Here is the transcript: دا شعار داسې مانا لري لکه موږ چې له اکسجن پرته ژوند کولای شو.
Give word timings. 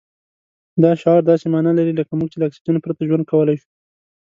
دا 0.83 0.91
شعار 1.01 1.21
داسې 1.29 1.45
مانا 1.53 1.71
لري 1.79 1.93
لکه 1.99 2.13
موږ 2.19 2.27
چې 2.31 2.37
له 2.39 2.45
اکسجن 2.47 2.75
پرته 2.83 3.01
ژوند 3.09 3.29
کولای 3.31 3.57
شو. 3.61 3.69